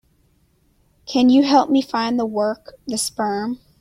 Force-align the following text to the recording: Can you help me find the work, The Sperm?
Can 1.05 1.29
you 1.29 1.43
help 1.43 1.69
me 1.69 1.83
find 1.83 2.19
the 2.19 2.25
work, 2.25 2.73
The 2.87 2.97
Sperm? 2.97 3.59